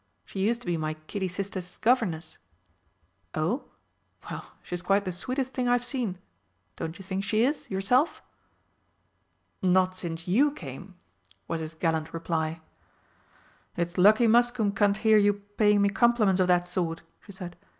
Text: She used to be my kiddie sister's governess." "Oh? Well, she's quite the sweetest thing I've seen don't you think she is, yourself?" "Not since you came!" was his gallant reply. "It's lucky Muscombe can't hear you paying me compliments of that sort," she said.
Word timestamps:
She 0.25 0.39
used 0.39 0.61
to 0.61 0.65
be 0.65 0.77
my 0.77 0.95
kiddie 0.95 1.27
sister's 1.27 1.77
governess." 1.77 2.39
"Oh? 3.35 3.65
Well, 4.31 4.43
she's 4.63 4.81
quite 4.81 5.05
the 5.05 5.11
sweetest 5.11 5.53
thing 5.53 5.67
I've 5.67 5.85
seen 5.85 6.17
don't 6.75 6.97
you 6.97 7.03
think 7.05 7.23
she 7.23 7.43
is, 7.43 7.69
yourself?" 7.69 8.23
"Not 9.61 9.93
since 9.93 10.27
you 10.27 10.53
came!" 10.53 10.95
was 11.47 11.61
his 11.61 11.75
gallant 11.75 12.15
reply. 12.15 12.61
"It's 13.77 13.95
lucky 13.99 14.25
Muscombe 14.25 14.73
can't 14.75 14.97
hear 14.97 15.17
you 15.19 15.33
paying 15.35 15.83
me 15.83 15.89
compliments 15.89 16.41
of 16.41 16.47
that 16.47 16.67
sort," 16.67 17.03
she 17.23 17.31
said. 17.31 17.55